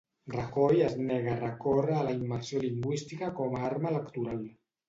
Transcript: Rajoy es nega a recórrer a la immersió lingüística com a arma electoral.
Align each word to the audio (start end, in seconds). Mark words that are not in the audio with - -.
Rajoy 0.35 0.79
es 0.85 0.95
nega 1.09 1.33
a 1.33 1.39
recórrer 1.43 1.99
a 1.99 2.07
la 2.09 2.15
immersió 2.21 2.65
lingüística 2.67 3.33
com 3.41 3.59
a 3.59 3.63
arma 3.73 3.93
electoral. 3.97 4.43